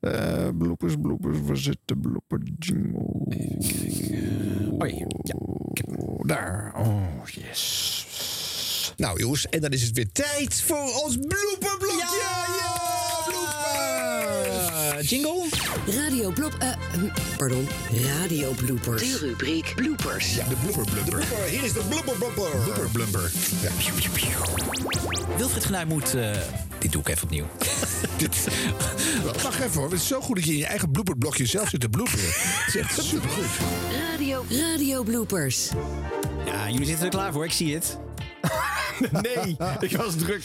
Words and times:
Eh, 0.00 0.48
bloopers, 0.58 0.94
bloopers, 1.00 1.38
waar 1.42 1.56
zit 1.56 1.78
de 1.84 1.96
blooper 1.96 2.40
jingle? 2.58 3.24
Hier. 3.28 5.06
Ja. 5.22 5.34
Daar. 6.26 6.74
Oh, 6.76 7.26
yes. 7.26 8.92
Nou 8.96 9.20
jongens, 9.20 9.48
en 9.48 9.60
dan 9.60 9.70
is 9.70 9.82
het 9.82 9.92
weer 9.92 10.12
tijd 10.12 10.62
voor 10.62 11.02
ons 11.04 11.16
blooperblokje. 11.16 12.18
Ja, 12.20 13.24
blooper. 13.26 14.98
Eh, 14.98 15.08
jingle? 15.08 15.57
Radio 15.86 16.30
Blop... 16.30 16.54
eh, 16.58 16.68
hm, 16.92 17.08
pardon, 17.36 17.68
Radio 18.06 18.50
Bloopers. 18.52 19.02
De 19.02 19.18
rubriek 19.18 19.72
Bloopers. 19.76 20.34
Ja, 20.34 20.44
de 20.48 20.54
blooper 20.62 20.92
blumper. 20.92 21.22
Hier 21.48 21.64
is 21.64 21.72
de 21.72 21.82
blooper 21.88 22.14
blumper. 22.16 22.50
Blooper 22.64 22.88
blumper. 22.92 23.30
Ja. 23.62 23.70
Wilfried 25.36 25.64
Genuij 25.64 25.84
moet... 25.84 26.14
eh, 26.14 26.30
dit 26.78 26.92
doe 26.92 27.00
ik 27.00 27.08
even 27.08 27.22
opnieuw. 27.22 27.44
Wacht 29.42 29.60
even 29.60 29.80
hoor, 29.80 29.90
het 29.90 30.00
is 30.00 30.06
zo 30.06 30.20
goed 30.20 30.36
dat 30.36 30.44
je 30.44 30.52
in 30.52 30.58
je 30.58 30.66
eigen 30.66 30.90
blooperblokje 30.90 31.46
zelf 31.46 31.68
zit 31.68 31.80
te 31.80 31.88
bloeperen. 31.88 32.24
Het 32.28 32.74
is 32.74 32.76
echt 32.80 33.02
supergoed. 33.04 33.44
Radio, 34.10 34.44
Radio 34.50 35.02
Bloopers. 35.02 35.68
Ja, 36.46 36.70
jullie 36.70 36.86
zitten 36.86 37.04
er 37.04 37.10
klaar 37.10 37.32
voor, 37.32 37.44
ik 37.44 37.52
zie 37.52 37.74
het. 37.74 37.98
Nee, 39.22 39.56
ik 39.80 39.96
was 39.96 40.16
druk. 40.16 40.42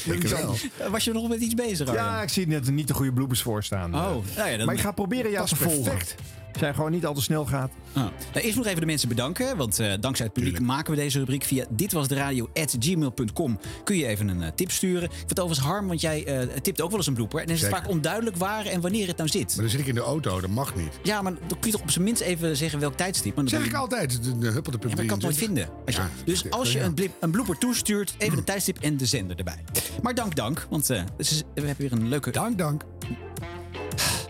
Eh, 0.77 0.87
Was 0.89 1.03
je 1.03 1.13
nog 1.13 1.27
met 1.29 1.39
iets 1.39 1.53
bezig, 1.53 1.87
Arjan? 1.87 2.05
Ja, 2.05 2.21
ik 2.21 2.29
zie 2.29 2.47
net 2.47 2.71
niet 2.71 2.87
de 2.87 2.93
goede 2.93 3.13
bloopers 3.13 3.41
voor 3.41 3.63
staan. 3.63 3.95
Oh, 3.95 4.01
nou 4.35 4.49
ja, 4.49 4.57
dan- 4.57 4.65
Maar 4.65 4.75
ik 4.75 4.81
ga 4.81 4.91
proberen 4.91 5.31
jou 5.31 5.47
te 5.47 5.55
Past 5.55 5.71
volgen. 5.71 5.91
perfect. 5.91 6.15
Jij 6.59 6.73
gewoon 6.73 6.91
niet 6.91 7.05
al 7.05 7.13
te 7.13 7.21
snel 7.21 7.45
gaat. 7.45 7.71
Nou, 7.93 8.09
eerst 8.33 8.55
nog 8.57 8.65
even 8.65 8.79
de 8.79 8.85
mensen 8.85 9.07
bedanken. 9.09 9.57
Want 9.57 9.79
eh, 9.79 9.93
dankzij 9.99 10.25
het 10.25 10.33
publiek 10.33 10.59
maken 10.59 10.91
we 10.93 10.99
deze 10.99 11.19
rubriek 11.19 11.43
via 11.43 11.65
ditwasderadio.gmail.com. 11.69 13.59
Kun 13.83 13.95
je 13.97 14.05
even 14.07 14.27
een 14.27 14.41
eh, 14.43 14.49
tip 14.55 14.71
sturen. 14.71 15.03
Ik 15.03 15.09
vind 15.15 15.29
het 15.29 15.39
overigens 15.39 15.67
harm, 15.67 15.87
want 15.87 16.01
jij 16.01 16.25
eh, 16.25 16.47
tipt 16.61 16.81
ook 16.81 16.89
wel 16.89 16.97
eens 16.97 17.07
een 17.07 17.13
blooper. 17.13 17.39
En 17.39 17.45
dan 17.45 17.55
is 17.55 17.61
het 17.61 17.69
Zeker. 17.69 17.85
vaak 17.85 17.95
onduidelijk 17.95 18.35
waar 18.35 18.65
en 18.65 18.81
wanneer 18.81 19.07
het 19.07 19.17
nou 19.17 19.29
zit. 19.29 19.47
Maar 19.47 19.61
dan 19.61 19.69
zit 19.69 19.79
ik 19.79 19.87
in 19.87 19.95
de 19.95 20.01
auto, 20.01 20.41
dat 20.41 20.49
mag 20.49 20.75
niet. 20.75 20.99
Ja, 21.03 21.21
maar 21.21 21.33
dan 21.47 21.59
kun 21.59 21.69
je 21.69 21.71
toch 21.71 21.81
op 21.81 21.91
zijn 21.91 22.03
minst 22.03 22.21
even 22.21 22.57
zeggen 22.57 22.79
welk 22.79 22.95
tijdstip. 22.97 23.35
Maar 23.35 23.45
dan 23.45 23.59
Zeg 23.59 23.67
ik 23.69 23.73
altijd, 23.73 24.23
de, 24.23 24.37
de 24.37 24.49
huppelde 24.49 24.77
Ja, 24.81 24.87
maar 24.89 24.99
ik 25.03 25.07
kan 25.07 25.17
het 25.17 25.25
nooit 25.25 25.37
vinden. 25.37 25.69
Als 25.85 25.95
je- 25.95 26.01
Ja, 26.01 26.09
dus 26.25 26.49
als 26.49 26.71
je 26.71 26.79
ja. 26.79 26.85
een, 26.85 26.93
blip, 26.93 27.11
een 27.19 27.31
blooper 27.31 27.57
toestuurt, 27.57 28.13
even 28.17 28.37
de 28.37 28.43
tijdstip 28.43 28.77
en 28.79 28.97
de 28.97 29.05
zender 29.05 29.37
erbij. 29.37 29.63
Maar 30.01 30.15
dank, 30.15 30.35
dank. 30.35 30.67
Want 30.69 30.89
eh, 30.89 31.01
we 31.17 31.43
hebben 31.53 31.75
weer 31.77 31.91
een 31.91 32.07
leuke... 32.07 32.31
Dank, 32.31 32.57
dank. 32.57 32.83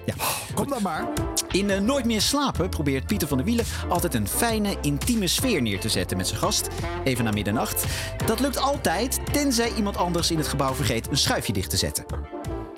Ja. 0.06 0.14
Kom 0.54 0.68
dan 0.68 0.82
maar. 0.82 1.08
In 1.52 1.70
eh, 1.70 1.80
Nooit 1.80 2.06
meer 2.06 2.22
slapen 2.22 2.70
probeert 2.70 3.06
Pieter 3.08 3.28
van 3.28 3.38
der 3.38 3.46
Wielen 3.46 3.66
altijd 3.90 4.14
een 4.14 4.28
fijne, 4.28 4.78
intieme 4.82 5.28
sfeer 5.28 5.62
neer 5.62 5.80
te 5.80 5.90
zetten 5.90 6.18
met 6.18 6.28
zijn 6.28 6.40
gast. 6.40 6.68
Even 7.04 7.24
na 7.24 7.32
middernacht. 7.32 7.86
Dat 8.26 8.40
lukt 8.40 8.58
altijd, 8.58 9.20
tenzij 9.32 9.74
iemand 9.74 9.98
anders 9.98 10.32
in 10.32 10.38
het 10.38 10.48
gebouw 10.48 10.74
vergeet 10.74 11.08
een 11.08 11.18
schuifje 11.18 11.54
dicht 11.54 11.70
te 11.70 11.78
zetten. 11.78 12.06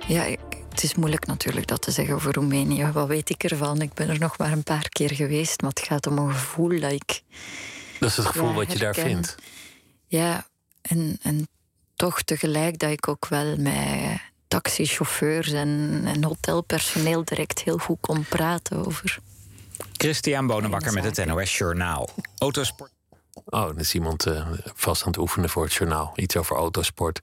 Ja, 0.08 0.24
het 0.70 0.84
is 0.84 0.96
moeilijk 0.96 1.26
natuurlijk 1.26 1.68
dat 1.68 1.82
te 1.82 1.92
zeggen 1.92 2.16
over 2.16 2.34
Roemenië. 2.34 2.92
Wat 2.94 3.08
weet 3.08 3.30
ik 3.30 3.44
ervan? 3.44 3.82
Ik 3.82 3.94
ben 3.94 4.10
er 4.10 4.20
nog 4.20 4.38
maar 4.38 4.52
een 4.52 4.64
paar 4.64 4.90
keer 4.90 5.14
geweest, 5.14 5.62
maar 5.62 5.70
het 5.70 5.80
gaat 5.80 6.08
om 6.08 6.18
een 6.18 6.32
gevoel 6.32 6.80
dat 6.80 6.92
ik... 6.92 7.22
Dat 8.00 8.10
is 8.10 8.18
het 8.18 8.26
gevoel 8.26 8.50
Ja, 8.50 8.54
wat 8.54 8.72
je 8.72 8.80
daar 8.80 8.94
vindt. 8.94 9.36
Ja, 10.08 10.46
en, 10.82 11.18
en 11.22 11.48
toch 11.96 12.22
tegelijk 12.22 12.80
dat 12.80 12.92
ik 12.92 13.08
ook 13.08 13.28
wel 13.28 13.58
met 13.58 14.20
taxichauffeurs 14.48 15.52
en, 15.52 16.02
en 16.06 16.24
hotelpersoneel 16.24 17.24
direct 17.24 17.62
heel 17.62 17.78
goed 17.78 17.98
kon 18.00 18.26
praten 18.30 18.86
over... 18.86 19.18
Christian 19.94 20.48
Bonenbakker 20.48 20.94
met 20.94 21.04
het 21.04 21.26
NOS 21.26 21.58
Journaal. 21.58 22.10
Autosport. 22.38 22.92
Oh, 23.46 23.62
dan 23.66 23.78
is 23.80 23.94
iemand 23.94 24.26
eh, 24.26 24.48
vast 24.76 25.02
aan 25.02 25.08
het 25.08 25.18
oefenen 25.18 25.50
voor 25.50 25.64
het 25.64 25.74
journaal. 25.74 26.14
Iets 26.16 26.38
over 26.38 26.56
autosport. 26.56 27.22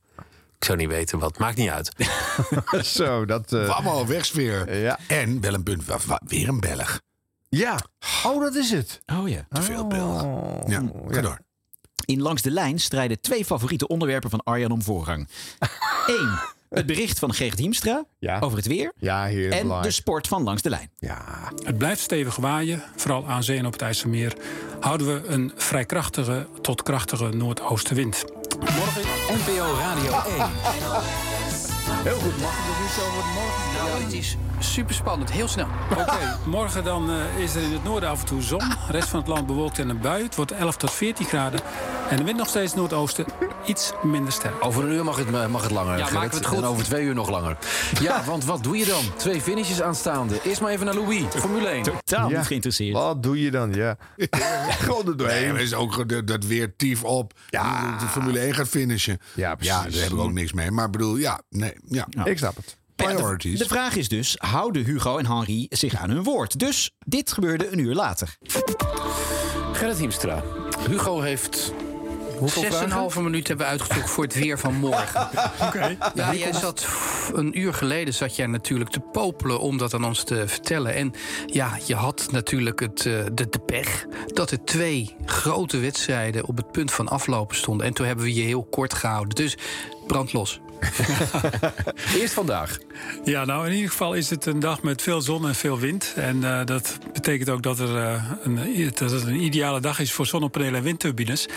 Ik 0.58 0.64
zou 0.64 0.78
niet 0.78 0.88
weten 0.88 1.18
wat. 1.18 1.38
Maakt 1.38 1.56
niet 1.56 1.70
uit. 1.70 1.92
Zo, 2.96 3.24
dat... 3.24 3.52
eh, 3.52 3.68
Allemaal 3.68 4.06
wegsfeer. 4.06 4.76
Ja. 4.78 4.98
En 5.08 5.40
wel 5.40 5.54
een 5.54 5.62
punt, 5.62 5.84
weer 6.26 6.48
een 6.48 6.60
Belg. 6.60 7.00
ja. 7.48 7.78
Oh, 8.26 8.40
dat 8.40 8.54
is 8.54 8.70
het. 8.70 9.00
Oh 9.06 9.28
ja. 9.28 9.46
Te 9.50 9.62
veel 9.62 9.86
Belgen. 9.86 10.28
Oh. 10.28 10.68
Ja, 10.68 10.82
ga 11.08 11.20
door. 11.20 11.38
In 12.04 12.22
Langs 12.22 12.42
de 12.42 12.50
Lijn 12.50 12.78
strijden 12.80 13.20
twee 13.20 13.44
favoriete 13.44 13.86
onderwerpen 13.86 14.30
van 14.30 14.42
Arjan 14.42 14.70
om 14.70 14.82
voorrang. 14.82 15.28
Eén, 16.06 16.38
het 16.72 16.86
bericht 16.86 17.18
van 17.18 17.34
Gerrit 17.34 17.58
Hiemstra 17.58 18.05
Ja. 18.18 18.38
over 18.40 18.56
het 18.56 18.66
weer. 18.66 18.92
Ja, 18.96 19.24
heer. 19.24 19.52
En 19.52 19.68
de 19.83 19.90
sport 19.90 20.28
van 20.28 20.42
Langs 20.42 20.62
de 20.62 20.70
Lijn. 20.70 20.90
Ja. 20.98 21.24
Het 21.64 21.78
blijft 21.78 22.00
stevig 22.00 22.36
waaien, 22.36 22.83
vooral 22.96 23.27
aan 23.28 23.42
zee 23.42 23.58
en 23.58 23.66
op 23.66 23.72
het 23.72 23.83
IJsselmeer. 23.83 24.33
Houden 24.80 25.06
we 25.06 25.28
een 25.28 25.52
vrij 25.56 25.84
krachtige 25.84 26.46
tot 26.61 26.82
krachtige 26.82 27.28
noordoostenwind. 27.28 28.24
Morgen 28.58 29.02
NPO 29.28 29.74
Radio 29.78 30.12
1. 30.38 30.50
Heel 32.02 32.14
goed. 32.18 32.40
Mag 32.40 32.52
ik 32.52 32.64
nog 32.66 33.06
over 33.06 33.24
het 33.24 33.34
morgen? 33.34 33.88
Nou, 33.90 34.02
het 34.05 34.12
is 34.12 34.36
super 34.58 34.94
spannend. 34.94 35.30
Heel 35.30 35.48
snel. 35.48 35.66
Oké, 35.90 36.38
morgen 36.50 36.84
dan 36.84 37.11
eh, 37.11 37.38
is 37.42 37.55
er 37.55 37.62
in 37.62 37.72
het 37.72 37.84
noorden 37.84 38.08
af 38.08 38.20
en 38.20 38.27
toe 38.27 38.42
zon. 38.42 38.58
De 38.58 38.74
rest 38.90 39.08
van 39.08 39.18
het 39.18 39.28
land 39.28 39.46
bewolkt 39.46 39.78
en 39.78 39.88
een 39.88 40.00
bui. 40.00 40.22
Het 40.22 40.34
wordt 40.36 40.52
11 40.52 40.77
tot 40.77 40.90
14 40.92 41.27
graden. 41.27 41.61
En 42.12 42.18
de 42.18 42.24
wind 42.24 42.36
nog 42.39 42.48
steeds 42.48 42.74
noordoosten, 42.74 43.24
iets 43.67 43.92
minder 44.02 44.33
sterk. 44.33 44.64
Over 44.64 44.84
een 44.84 44.92
uur 44.92 45.05
mag 45.05 45.17
het, 45.17 45.48
mag 45.50 45.62
het 45.62 45.70
langer. 45.70 45.98
Ja, 45.98 46.11
maken 46.11 46.30
we 46.30 46.36
het 46.36 46.46
goed. 46.46 46.58
En 46.58 46.64
over 46.64 46.84
twee 46.84 47.05
uur 47.05 47.14
nog 47.14 47.30
langer. 47.30 47.56
Ja, 48.00 48.24
want 48.24 48.45
wat 48.45 48.62
doe 48.62 48.77
je 48.77 48.84
dan? 48.84 49.02
Twee 49.17 49.40
finishes 49.40 49.83
aanstaande. 49.83 50.40
Eerst 50.45 50.61
maar 50.61 50.70
even 50.73 50.86
naar 50.86 50.95
Louis, 50.95 51.23
Formule 51.34 51.68
1. 51.68 51.83
Totaal 51.83 52.28
Ja. 52.30 52.36
niet 52.39 52.46
geïnteresseerd. 52.46 52.92
Wat 52.92 53.23
doe 53.23 53.40
je 53.42 53.50
dan? 53.50 53.74
Ja. 53.74 53.96
Gewoon 54.84 54.98
er 55.00 55.05
Nee, 55.06 55.14
doorheen. 55.17 55.48
er 55.55 55.61
is 55.61 55.74
ook 55.74 56.08
de- 56.08 56.24
dat 56.24 56.45
weer 56.45 56.77
tief 56.77 57.05
op. 57.05 57.33
Ja. 57.48 57.96
De 57.98 58.06
Formule 58.06 58.39
1 58.40 58.55
gaat 58.55 58.68
finishen. 58.68 59.18
Ja, 59.34 59.55
precies. 59.55 59.74
Ja, 59.74 59.83
daar 59.83 60.02
heb 60.02 60.12
ik 60.12 60.18
ook 60.18 60.33
niks 60.33 60.52
mee. 60.52 60.70
Maar 60.70 60.84
ik 60.86 60.92
bedoel, 60.92 61.17
ja, 61.17 61.40
nee, 61.50 61.73
ja. 61.89 62.06
Ik 62.24 62.39
snap 62.39 62.56
het. 62.56 62.77
Priorities. 62.96 63.58
De 63.58 63.67
vraag 63.67 63.96
is 63.96 64.08
dus, 64.08 64.34
houden 64.39 64.84
Hugo 64.84 65.18
en 65.18 65.27
Henri 65.27 65.67
zich 65.68 65.94
aan 65.94 66.11
hun 66.11 66.23
woord? 66.23 66.58
Dus 66.58 66.94
dit 67.06 67.33
gebeurde 67.33 67.73
een 67.73 67.79
uur 67.79 67.94
later. 67.94 68.36
Gerrit 69.73 69.98
Hiemstra. 69.98 70.42
Hugo 70.89 71.20
heeft... 71.20 71.73
Hoeveel 72.42 72.63
Zes 72.63 72.70
en 72.70 72.77
een 72.77 72.83
vragen? 72.83 72.98
halve 72.98 73.23
minuut 73.23 73.48
hebben 73.48 73.67
we 73.67 73.73
uitgezocht 73.73 74.11
voor 74.11 74.25
het 74.25 74.35
weer 74.35 74.58
van 74.58 74.75
morgen. 74.75 75.29
Ja, 76.14 76.35
jij 76.35 76.53
zat 76.53 76.86
een 77.35 77.58
uur 77.58 77.75
geleden 77.75 78.14
zat 78.14 78.36
jij 78.36 78.47
natuurlijk 78.47 78.91
te 78.91 79.01
popelen 79.01 79.61
om 79.61 79.79
dat 79.79 79.95
aan 79.95 80.05
ons 80.05 80.25
te 80.25 80.48
vertellen. 80.48 80.95
En 80.95 81.13
ja, 81.47 81.79
je 81.86 81.95
had 81.95 82.29
natuurlijk 82.30 82.80
het, 82.80 83.07
eh, 83.07 83.13
de, 83.33 83.48
de 83.48 83.58
pech 83.58 84.07
dat 84.27 84.51
er 84.51 84.64
twee 84.64 85.17
grote 85.25 85.79
wedstrijden 85.79 86.45
op 86.45 86.57
het 86.57 86.73
punt 86.73 86.92
van 86.92 87.08
aflopen 87.08 87.57
stonden. 87.57 87.86
En 87.86 87.92
toen 87.92 88.07
hebben 88.07 88.25
we 88.25 88.35
je 88.35 88.42
heel 88.42 88.64
kort 88.64 88.95
gehouden. 88.95 89.35
Dus 89.35 89.57
brand 90.07 90.33
los. 90.33 90.61
Eerst 92.20 92.34
vandaag. 92.34 92.78
Ja, 93.24 93.44
nou 93.44 93.66
in 93.66 93.72
ieder 93.72 93.90
geval 93.90 94.14
is 94.14 94.30
het 94.30 94.46
een 94.46 94.60
dag 94.60 94.82
met 94.82 95.02
veel 95.02 95.20
zon 95.20 95.46
en 95.46 95.54
veel 95.54 95.78
wind. 95.78 96.12
En 96.16 96.44
eh, 96.44 96.64
dat 96.64 96.98
betekent 97.12 97.48
ook 97.48 97.62
dat, 97.62 97.78
er, 97.78 97.96
eh, 97.96 98.24
een, 98.42 98.90
dat 98.94 99.10
het 99.10 99.26
een 99.26 99.42
ideale 99.42 99.80
dag 99.80 99.98
is 99.98 100.12
voor 100.12 100.26
zonnepanelen 100.26 100.74
en 100.74 100.82
windturbines. 100.82 101.48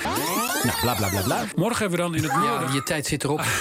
Nou, 0.63 0.79
bla 0.81 0.93
bla 0.93 1.09
bla 1.09 1.21
bla. 1.21 1.43
Morgen 1.55 1.79
hebben 1.79 1.97
we 1.97 2.05
dan 2.05 2.15
in 2.15 2.23
het 2.23 2.31
noorden... 2.31 2.67
Ja, 2.67 2.73
je 2.73 2.83
tijd 2.83 3.05
zit 3.05 3.23
erop. 3.23 3.43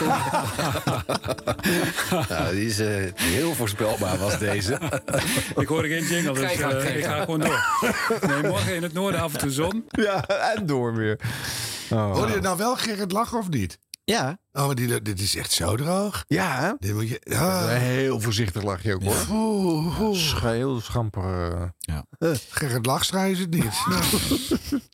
Ja, 2.28 2.50
die 2.50 2.66
is 2.66 2.78
eh, 2.78 3.12
heel 3.14 3.54
voorspelbaar 3.54 4.18
was 4.18 4.38
deze. 4.38 4.78
Ik 5.56 5.66
hoor 5.66 5.84
geen 5.84 6.04
jingle, 6.04 6.32
dus 6.32 6.52
ga 6.52 6.70
ik 6.70 7.04
ga 7.04 7.20
gewoon 7.20 7.40
door. 7.40 7.64
Nee, 8.26 8.42
morgen 8.42 8.74
in 8.74 8.82
het 8.82 8.92
noorden 8.92 9.20
af 9.20 9.32
en 9.32 9.38
toe 9.38 9.50
zon. 9.50 9.84
Ja, 9.90 10.26
en 10.26 10.66
door 10.66 10.94
weer. 10.94 11.18
Oh. 11.90 12.12
Hoorde 12.12 12.32
je 12.32 12.40
nou 12.40 12.56
wel 12.56 12.76
Gerrit 12.76 13.12
lachen 13.12 13.38
of 13.38 13.48
niet? 13.48 13.78
Ja, 14.04 14.38
Oh, 14.56 14.66
maar 14.66 14.74
die, 14.74 15.02
dit 15.02 15.20
is 15.20 15.36
echt 15.36 15.52
zo 15.52 15.76
droog. 15.76 16.24
Ja, 16.28 16.60
hè? 16.60 16.72
Dit 16.78 16.94
moet 16.94 17.08
je... 17.08 17.20
ah. 17.38 17.66
Heel 17.68 18.20
voorzichtig 18.20 18.62
lach 18.62 18.82
je 18.82 18.94
ook 18.94 19.02
hoor. 19.02 19.26
Oeh, 19.30 20.00
oeh. 20.00 20.16
Sch- 20.18 20.40
Heel 20.42 20.80
schamper. 20.80 21.52
eh. 21.86 21.96
Eh, 22.30 22.36
Gerrit 22.50 22.86
Lachstra 22.86 23.24
is 23.24 23.38
het 23.38 23.50
niet. 23.50 23.72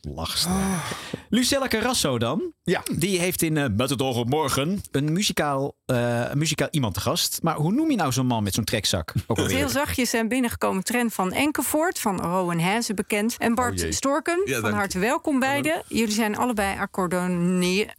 Lucella 1.29 1.67
Carrasso 1.67 2.17
dan. 2.19 2.53
Ja. 2.63 2.83
Die 2.97 3.19
heeft 3.19 3.41
in 3.41 3.57
eh, 3.57 3.65
Met 3.77 3.89
het 3.89 4.01
oog 4.01 4.17
op 4.17 4.29
morgen 4.29 4.81
een 4.91 5.13
muzikaal, 5.13 5.75
eh, 5.85 6.29
een 6.29 6.37
muzikaal 6.37 6.67
iemand 6.71 6.93
te 6.93 6.99
gast. 6.99 7.39
Maar 7.41 7.55
hoe 7.55 7.71
noem 7.71 7.89
je 7.89 7.95
nou 7.97 8.11
zo'n 8.11 8.25
man 8.25 8.43
met 8.43 8.53
zo'n 8.53 8.63
trekzak? 8.63 9.13
Ook 9.27 9.37
alweer? 9.37 9.55
Heel 9.57 9.69
zachtjes 9.69 10.09
zijn 10.09 10.27
binnengekomen 10.27 10.83
Trent 10.83 11.13
van 11.13 11.31
Enkevoort, 11.31 11.99
van 11.99 12.21
Rowan 12.21 12.59
Hazen 12.59 12.95
bekend. 12.95 13.35
En 13.37 13.55
Bart 13.55 13.83
Oh. 13.83 13.91
Storken, 13.91 14.41
Ja, 14.45 14.59
van 14.59 14.73
harte 14.73 14.99
welkom 14.99 15.39
beiden. 15.39 15.83
Jullie 15.87 16.13
zijn 16.13 16.37
allebei 16.37 16.79
accordone- 16.79 17.93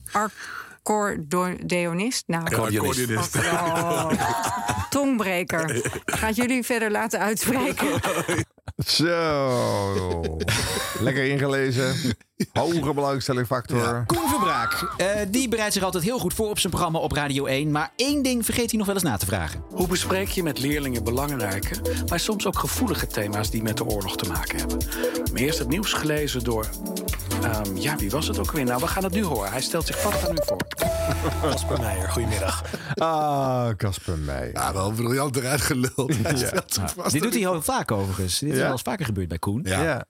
accordeonist. 0.83 2.23
Nou, 2.27 2.45
Accordeonist. 2.45 3.37
oh, 3.37 4.11
tongbreker. 4.91 5.91
Gaat 6.05 6.37
jullie 6.37 6.63
verder 6.65 6.91
laten 6.91 7.19
uitspreken. 7.21 7.89
Zo. 8.87 10.37
Lekker 11.01 11.25
ingelezen. 11.25 11.95
Hoge 12.53 12.95
belangstellingfactor. 12.95 14.05
Koen 14.07 14.29
Verbraak. 14.29 14.95
eh, 14.97 15.07
die 15.29 15.49
bereidt 15.49 15.73
zich 15.73 15.83
altijd 15.83 16.05
heel 16.05 16.19
goed 16.19 16.35
voor 16.35 16.49
op 16.49 16.59
zijn 16.59 16.73
programma 16.73 16.99
op 16.99 17.13
Radio 17.13 17.45
1. 17.47 17.71
Maar 17.71 17.93
één 17.97 18.23
ding 18.23 18.45
vergeet 18.45 18.69
hij 18.71 18.79
nog 18.79 18.87
wel 18.87 18.95
eens 18.95 19.05
na 19.05 19.17
te 19.17 19.27
vragen. 19.27 19.63
Hoe 19.71 19.89
bespreek 19.89 20.29
je 20.29 20.43
met 20.43 20.59
leerlingen 20.59 21.05
belangrijke, 21.05 21.75
maar 22.09 22.21
soms 22.21 22.47
ook 22.47 22.59
gevoelige 22.59 23.07
thema's 23.07 23.51
die 23.51 23.63
met 23.63 23.77
de 23.77 23.85
oorlog 23.85 24.17
te 24.17 24.29
maken 24.29 24.59
hebben? 24.59 24.79
Maar 25.33 25.41
eerst 25.43 25.59
het 25.59 25.69
nieuws 25.69 25.93
gelezen 25.93 26.45
door 26.45 26.67
Ehm, 27.43 27.77
ja, 27.77 27.97
wie 27.97 28.11
was 28.11 28.27
het 28.29 28.39
ook 28.39 28.53
weer? 28.53 28.65
Nou, 28.65 28.81
we 28.81 28.87
gaan 28.87 29.05
het 29.05 29.13
nu 29.13 29.25
horen. 29.25 29.51
Hij 29.51 29.61
stelt 29.61 29.87
zich 29.87 30.01
vast 30.01 30.29
aan 30.29 30.35
u 30.35 30.39
voor. 30.45 30.57
Casper 31.51 31.81
Meijer, 31.81 32.09
goedemiddag. 32.11 32.65
Ah, 32.95 33.69
Casper 33.77 34.19
Meijer. 34.19 34.53
Ja, 34.53 34.73
wel 34.73 34.91
briljant 34.93 35.37
eruit 35.37 35.61
geluld. 35.61 36.15
Hij 36.23 36.33
Ja. 36.37 36.47
stelt 36.47 36.73
zich 36.75 36.93
vast 36.95 37.13
Dit 37.13 37.23
doet 37.23 37.33
hij 37.33 37.41
heel 37.41 37.63
vaak 37.63 37.91
overigens. 37.91 38.39
Dit 38.39 38.53
is 38.53 38.59
wel 38.59 38.71
eens 38.71 38.83
vaker 38.83 39.05
gebeurd 39.07 39.29
bij 39.29 39.39
Koen. 39.39 39.61
Ja. 39.65 40.05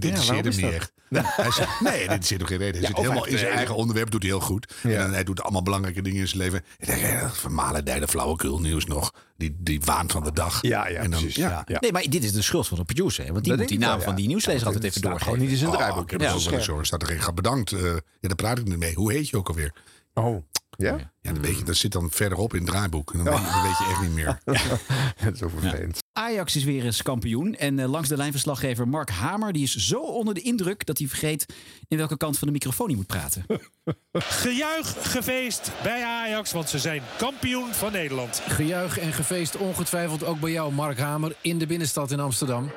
Het 0.00 0.02
Ja, 0.02 0.08
interesseert 0.08 0.26
waarom 0.26 0.52
hem 0.52 0.62
niet 0.62 0.80
dat? 1.10 1.24
echt. 1.28 1.36
Hij 1.36 1.50
zegt, 1.50 1.80
nee, 1.90 2.08
dit 2.08 2.26
zit 2.26 2.38
nog 2.38 2.48
geen 2.48 2.58
reden. 2.58 2.72
Hij 2.74 2.80
Ja, 2.82 2.86
zit 2.88 2.96
helemaal 2.96 3.26
in 3.26 3.38
zijn 3.38 3.52
eigen 3.52 3.74
onderwerp, 3.74 4.10
doet 4.10 4.22
hij 4.22 4.30
heel 4.30 4.40
goed. 4.40 4.74
Ja. 4.82 4.90
En 4.90 4.98
dan, 4.98 5.12
hij 5.12 5.24
doet 5.24 5.42
allemaal 5.42 5.62
belangrijke 5.62 6.02
dingen 6.02 6.20
in 6.20 6.28
zijn 6.28 6.40
leven. 6.42 6.64
Ik 6.78 6.86
denk, 6.86 7.00
ja, 7.00 7.30
vermalen 7.30 7.84
de 7.84 8.08
flauwekul 8.08 8.60
nieuws 8.60 8.84
nog. 8.86 9.12
Die, 9.36 9.56
die 9.58 9.80
waan 9.84 10.10
van 10.10 10.22
de 10.24 10.32
dag. 10.32 10.58
Ja, 10.62 10.88
ja, 10.88 10.98
en 11.00 11.10
dan, 11.10 11.20
precies. 11.20 11.34
Ja. 11.36 11.48
Ja. 11.48 11.62
Ja. 11.66 11.76
Nee, 11.80 11.92
maar 11.92 12.02
dit 12.08 12.24
is 12.24 12.32
de 12.32 12.42
schuld 12.42 12.68
van 12.68 12.78
de 12.78 12.84
producer. 12.84 13.24
hè, 13.24 13.32
Want 13.32 13.44
die 13.44 13.52
Dat 13.52 13.60
moet 13.60 13.68
die 13.70 13.78
naam 13.78 13.90
wel, 13.90 14.00
van 14.00 14.12
ja. 14.12 14.18
die 14.18 14.26
nieuwslezer 14.26 14.60
Ja, 14.60 14.66
altijd 14.66 14.84
even 14.84 15.00
doorgeven. 15.00 15.24
gewoon 15.26 15.40
niet 15.42 15.50
in 15.50 15.56
zijn 15.56 15.70
Oh, 15.70 15.76
draaiboek. 15.76 16.02
ik 16.04 16.10
heb 16.10 16.20
Ja. 16.20 16.82
Staat 16.84 17.02
er 17.02 17.08
geen 17.20 17.34
bedankt. 17.34 17.72
eh, 17.72 17.80
ja, 17.82 18.00
daar 18.20 18.34
praat 18.34 18.58
ik 18.58 18.64
niet 18.64 18.78
mee. 18.78 18.94
Hoe 18.94 19.12
heet 19.12 19.28
je 19.28 19.36
ook 19.36 19.48
alweer? 19.48 19.72
Oh, 20.14 20.44
ja? 20.76 21.12
Ja, 21.20 21.32
dan 21.32 21.42
weet 21.42 21.58
je, 21.58 21.64
dat 21.64 21.76
zit 21.76 21.92
dan 21.92 22.10
verderop 22.10 22.54
in 22.54 22.60
het 22.60 22.70
draaiboek. 22.70 23.12
En 23.12 23.24
dan, 23.24 23.34
weet, 23.34 23.44
je, 23.44 23.50
dan 23.50 23.62
weet 23.62 23.78
je 23.78 23.84
echt 23.90 24.00
niet 24.00 24.14
meer. 24.14 24.40
Dat 25.24 25.32
is 25.32 25.38
zo 25.38 25.48
vervelend. 25.48 26.02
Ajax 26.12 26.56
is 26.56 26.64
weer 26.64 26.84
eens 26.84 27.02
kampioen. 27.02 27.54
En 27.54 27.78
eh, 27.78 27.90
langs 27.90 28.08
de 28.08 28.16
lijnverslaggever 28.16 28.88
Mark 28.88 29.10
Hamer... 29.10 29.52
die 29.52 29.62
is 29.62 29.76
zo 29.76 30.00
onder 30.00 30.34
de 30.34 30.40
indruk 30.40 30.86
dat 30.86 30.98
hij 30.98 31.08
vergeet... 31.08 31.46
in 31.88 31.96
welke 31.96 32.16
kant 32.16 32.38
van 32.38 32.46
de 32.46 32.52
microfoon 32.52 32.86
hij 32.86 32.96
moet 32.96 33.06
praten. 33.06 33.46
Gejuich, 34.12 35.12
gefeest 35.12 35.70
bij 35.82 36.02
Ajax, 36.04 36.52
want 36.52 36.68
ze 36.68 36.78
zijn 36.78 37.02
kampioen 37.16 37.74
van 37.74 37.92
Nederland. 37.92 38.42
Gejuich 38.48 38.98
en 38.98 39.12
gefeest 39.12 39.56
ongetwijfeld 39.56 40.24
ook 40.24 40.40
bij 40.40 40.50
jou, 40.50 40.72
Mark 40.72 40.98
Hamer, 40.98 41.36
in 41.40 41.58
de 41.58 41.66
binnenstad 41.66 42.10
in 42.10 42.20
Amsterdam. 42.20 42.70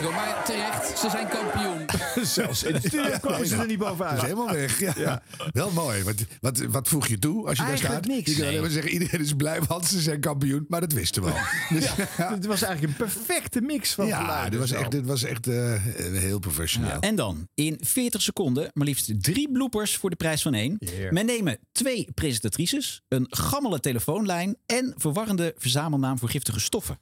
Komen. 0.00 0.14
Maar 0.14 0.44
terecht, 0.44 0.98
ze 0.98 1.10
zijn 1.10 1.28
kampioen. 1.28 1.84
Zelfs 2.26 2.62
in 2.62 2.72
de 2.72 2.78
studio 2.78 3.18
komen 3.20 3.46
ze 3.46 3.56
er 3.56 3.66
niet 3.66 3.78
Dat 3.78 3.88
bovenuit. 3.88 4.16
is 4.16 4.22
helemaal 4.22 4.50
weg. 4.54 4.96
Ja. 4.96 5.22
Wel 5.52 5.70
mooi. 5.70 6.02
Wat, 6.02 6.14
wat, 6.40 6.58
wat 6.58 6.88
voeg 6.88 7.06
je 7.06 7.18
toe 7.18 7.46
als 7.46 7.56
je 7.56 7.62
daar 7.62 7.66
Eigenlijk 7.70 8.04
staat? 8.04 8.14
niks. 8.16 8.30
Je 8.30 8.32
kan 8.36 8.40
alleen 8.42 8.52
Nee. 8.52 8.60
maar 8.62 8.70
zeggen, 8.70 8.92
iedereen 8.92 9.20
is 9.20 9.32
blij, 9.32 9.62
want 9.62 9.86
ze 9.86 10.00
zijn 10.00 10.20
kampioen. 10.20 10.64
Maar 10.68 10.80
dat 10.80 10.92
wisten 10.92 11.22
we 11.22 11.30
al. 11.30 11.36
Dus, 11.78 11.84
ja, 12.16 12.34
Het 12.34 12.46
was 12.46 12.62
eigenlijk 12.62 12.98
een 12.98 13.06
perfecte 13.06 13.60
mix 13.60 13.92
van 13.94 14.06
ja, 14.06 14.20
geluiden 14.20 14.50
dit 14.50 14.60
was 14.60 14.70
echt, 14.80 14.90
dit 14.90 15.06
was 15.06 15.22
echt 15.22 15.46
eh, 15.46 15.74
heel 16.12 16.38
professioneel. 16.38 17.00
En 17.00 17.14
dan 17.14 17.48
in 17.54 17.78
40 17.80 18.22
seconden 18.22 18.70
maar 18.72 18.86
liefst 18.86 19.22
drie 19.22 19.50
bloopers 19.52 19.96
voor 19.96 20.10
de 20.10 20.16
prijs 20.16 20.42
van 20.42 20.54
één. 20.54 20.76
Yeah. 20.78 21.12
Men 21.12 21.26
nemen 21.26 21.58
twee 21.72 22.08
presentatrices, 22.14 23.02
een 23.08 23.26
gammele 23.30 23.80
telefoonlijn... 23.80 24.56
en 24.66 24.94
verwarrende 24.96 25.54
verzamelnaam 25.58 26.18
voor 26.18 26.28
giftige 26.28 26.60
stoffen. 26.60 26.98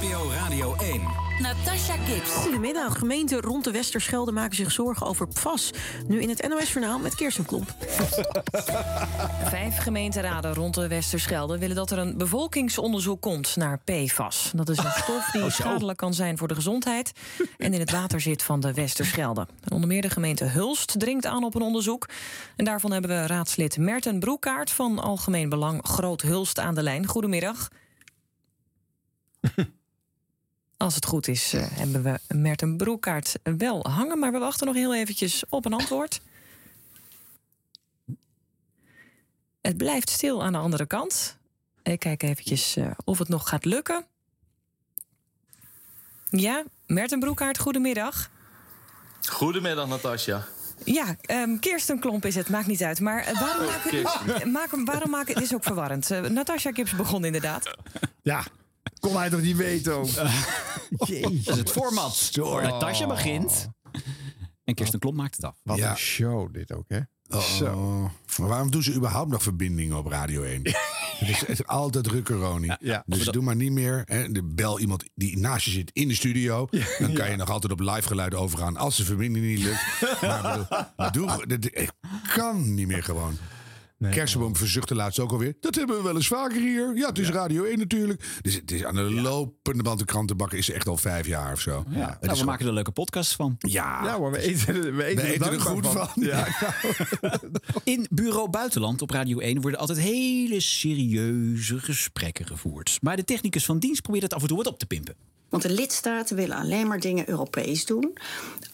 NPO 0.00 0.30
Radio 0.30 0.74
1. 0.74 1.02
Natasha 1.38 1.96
Gibbs. 1.96 2.30
Goedemiddag. 2.30 2.98
Gemeenten 2.98 3.40
rond 3.40 3.64
de 3.64 3.70
Westerschelde 3.70 4.32
maken 4.32 4.56
zich 4.56 4.70
zorgen 4.70 5.06
over 5.06 5.28
PFAS. 5.28 5.70
Nu 6.08 6.20
in 6.20 6.28
het 6.28 6.48
NOS-journaal 6.48 6.98
met 6.98 7.14
Kirsten 7.14 7.44
Klomp. 7.44 7.74
Vijf 9.44 9.76
gemeenteraden 9.76 10.54
rond 10.54 10.74
de 10.74 10.88
Westerschelde 10.88 11.58
willen 11.58 11.76
dat 11.76 11.90
er 11.90 11.98
een 11.98 12.18
bevolkingsonderzoek 12.18 13.20
komt 13.20 13.56
naar 13.56 13.80
PFAS. 13.84 14.52
Dat 14.54 14.68
is 14.68 14.78
een 14.78 14.90
stof 14.90 15.30
die 15.30 15.50
schadelijk 15.60 15.98
kan 15.98 16.14
zijn 16.14 16.38
voor 16.38 16.48
de 16.48 16.54
gezondheid 16.54 17.12
en 17.58 17.74
in 17.74 17.80
het 17.80 17.90
water 17.90 18.20
zit 18.20 18.42
van 18.42 18.60
de 18.60 18.72
Westerschelde. 18.72 19.46
En 19.64 19.72
onder 19.72 19.88
meer 19.88 20.02
de 20.02 20.10
gemeente 20.10 20.44
Hulst 20.44 21.00
dringt 21.00 21.26
aan 21.26 21.44
op 21.44 21.54
een 21.54 21.62
onderzoek. 21.62 22.08
En 22.56 22.64
daarvan 22.64 22.92
hebben 22.92 23.10
we 23.10 23.26
raadslid 23.26 23.78
Merten 23.78 24.18
Broekaart 24.18 24.70
van 24.70 24.98
Algemeen 24.98 25.48
Belang 25.48 25.86
Groot 25.86 26.22
Hulst 26.22 26.58
aan 26.58 26.74
de 26.74 26.82
lijn. 26.82 27.06
Goedemiddag. 27.06 27.68
Als 30.76 30.94
het 30.94 31.06
goed 31.06 31.28
is, 31.28 31.52
eh, 31.52 31.66
hebben 31.70 32.02
we 32.02 32.34
Merten 32.34 32.76
Broekaart 32.76 33.38
wel 33.42 33.84
hangen, 33.88 34.18
maar 34.18 34.32
we 34.32 34.38
wachten 34.38 34.66
nog 34.66 34.76
heel 34.76 34.94
eventjes 34.94 35.44
op 35.48 35.64
een 35.64 35.72
antwoord. 35.72 36.20
Het 39.60 39.76
blijft 39.76 40.10
stil 40.10 40.42
aan 40.42 40.52
de 40.52 40.58
andere 40.58 40.86
kant. 40.86 41.36
Ik 41.82 41.98
kijk 41.98 42.22
eventjes 42.22 42.76
eh, 42.76 42.90
of 43.04 43.18
het 43.18 43.28
nog 43.28 43.48
gaat 43.48 43.64
lukken. 43.64 44.04
Ja, 46.30 46.64
Merten 46.86 47.18
Broekaart, 47.18 47.58
goedemiddag. 47.58 48.30
Goedemiddag, 49.28 49.88
Natasja. 49.88 50.46
Ja, 50.84 51.16
ehm 51.20 51.58
Kirsten 51.58 51.98
Klomp 51.98 52.24
is 52.24 52.34
het, 52.34 52.48
maakt 52.48 52.66
niet 52.66 52.82
uit. 52.82 53.00
Maar 53.00 53.22
eh, 53.22 53.40
waarom 53.40 53.66
maken 53.66 54.50
maak, 54.52 54.70
waarom 54.84 55.10
maken... 55.10 55.34
Het 55.34 55.42
is 55.42 55.54
ook 55.54 55.64
verwarrend. 55.64 56.08
Natasja 56.08 56.72
Gibbs 56.72 56.96
begon 56.96 57.24
inderdaad. 57.24 57.76
Ja, 58.22 58.44
kon 59.00 59.16
hij 59.16 59.30
toch 59.30 59.40
niet 59.40 59.56
weten 59.56 59.94
ook? 59.94 60.08
Jezus. 61.06 61.44
Dat 61.44 61.54
is 61.54 61.60
het 61.60 61.70
format. 61.70 62.30
Natasja 62.62 63.06
begint. 63.06 63.68
En 64.64 64.74
Kirsten 64.74 64.98
Klomp 64.98 65.16
maakt 65.16 65.36
het 65.36 65.44
af. 65.44 65.56
Wat 65.62 65.76
Ja. 65.78 65.90
een 65.90 65.96
show 65.96 66.52
dit 66.52 66.72
ook, 66.72 66.84
hè? 66.88 67.00
Oh. 67.28 68.04
Maar 68.38 68.48
waarom 68.48 68.70
doen 68.70 68.82
ze 68.82 68.94
überhaupt 68.94 69.30
nog 69.30 69.42
verbindingen 69.42 69.96
op 69.98 70.06
Radio 70.06 70.42
1? 70.42 70.62
Het 70.62 71.28
is, 71.28 71.40
het 71.40 71.48
is 71.48 71.66
altijd 71.66 72.06
rukkeronie. 72.06 72.72
Ja. 72.80 73.02
Dus 73.06 73.24
doe 73.24 73.42
maar 73.42 73.56
niet 73.56 73.72
meer. 73.72 74.02
Hè, 74.04 74.32
de 74.32 74.42
bel 74.44 74.80
iemand 74.80 75.04
die 75.14 75.38
naast 75.38 75.64
je 75.64 75.70
zit 75.70 75.90
in 75.92 76.08
de 76.08 76.14
studio. 76.14 76.68
Dan 76.98 77.12
kan 77.12 77.30
je 77.30 77.36
nog 77.36 77.50
altijd 77.50 77.72
op 77.72 77.80
live 77.80 78.02
geluid 78.02 78.34
overgaan 78.34 78.76
als 78.76 78.96
de 78.96 79.04
verbinding 79.04 79.44
niet 79.46 79.58
lukt. 79.58 80.20
maar 80.20 80.68
bedoel, 80.96 81.46
doe, 81.58 81.88
kan 82.36 82.74
niet 82.74 82.86
meer 82.86 83.02
gewoon. 83.02 83.36
Kersenboom 84.10 84.56
verzuchtte 84.56 84.94
laatst 84.94 85.18
ook 85.18 85.30
alweer. 85.32 85.54
Dat 85.60 85.74
hebben 85.74 85.96
we 85.96 86.02
wel 86.02 86.14
eens 86.14 86.26
vaker 86.26 86.60
hier. 86.60 86.96
Ja, 86.96 87.08
het 87.08 87.18
is 87.18 87.28
Radio 87.28 87.64
1 87.64 87.78
natuurlijk. 87.78 88.38
Dus 88.40 88.54
het 88.54 88.70
is 88.70 88.84
aan 88.84 88.94
de 88.94 89.00
lopende 89.10 89.82
band 89.82 89.98
de 89.98 90.04
krantenbakken 90.04 90.58
is 90.58 90.70
echt 90.70 90.88
al 90.88 90.96
vijf 90.96 91.26
jaar 91.26 91.52
of 91.52 91.60
zo. 91.60 91.84
Ja. 91.88 91.98
Nou, 91.98 92.16
we 92.20 92.28
gewoon- 92.28 92.44
maken 92.44 92.66
er 92.66 92.72
leuke 92.72 92.90
podcast 92.90 93.32
van. 93.34 93.54
Ja, 93.58 94.04
Ja, 94.04 94.18
maar 94.18 94.30
we 94.30 94.38
eten, 94.40 94.96
we 94.96 95.04
eten, 95.04 95.24
we 95.24 95.32
eten 95.32 95.52
er 95.52 95.60
goed 95.60 95.86
van. 95.86 96.08
Ja. 96.14 96.46
In 97.84 98.06
Bureau 98.10 98.50
Buitenland 98.50 99.02
op 99.02 99.10
Radio 99.10 99.38
1 99.38 99.60
worden 99.60 99.80
altijd 99.80 99.98
hele 99.98 100.60
serieuze 100.60 101.78
gesprekken 101.78 102.46
gevoerd. 102.46 102.98
Maar 103.02 103.16
de 103.16 103.24
technicus 103.24 103.64
van 103.64 103.78
dienst 103.78 104.02
probeert 104.02 104.22
het 104.24 104.34
af 104.34 104.42
en 104.42 104.48
toe 104.48 104.56
wat 104.56 104.66
op 104.66 104.78
te 104.78 104.86
pimpen. 104.86 105.14
Want 105.48 105.62
de 105.62 105.70
lidstaten 105.72 106.36
willen 106.36 106.56
alleen 106.56 106.86
maar 106.88 107.00
dingen 107.00 107.28
Europees 107.28 107.86
doen. 107.86 108.12